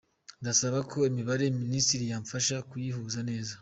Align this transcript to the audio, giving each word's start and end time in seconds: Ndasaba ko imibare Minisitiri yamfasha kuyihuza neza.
Ndasaba 0.41 0.79
ko 0.91 0.97
imibare 1.09 1.45
Minisitiri 1.63 2.03
yamfasha 2.11 2.55
kuyihuza 2.69 3.19
neza. 3.29 3.53